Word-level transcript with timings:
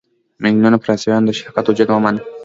میلیونونو 0.43 0.77
فرانسویانو 0.83 1.27
د 1.27 1.31
شرکت 1.39 1.63
وجود 1.67 1.87
ومانه. 1.89 2.21